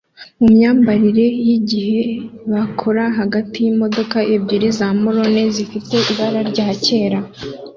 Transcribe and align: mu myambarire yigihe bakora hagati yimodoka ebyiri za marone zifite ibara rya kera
mu 0.39 0.47
myambarire 0.55 1.25
yigihe 1.47 2.03
bakora 2.51 3.03
hagati 3.19 3.55
yimodoka 3.65 4.17
ebyiri 4.35 4.67
za 4.77 4.87
marone 5.01 5.41
zifite 5.55 5.95
ibara 6.11 6.39
rya 6.51 6.67
kera 6.85 7.19